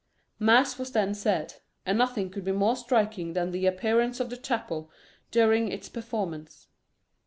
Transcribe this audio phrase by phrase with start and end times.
[0.39, 4.35] Mass was then said, and nothing could be more striking than the appearance of the
[4.37, 4.89] chapel
[5.29, 6.69] during its performance.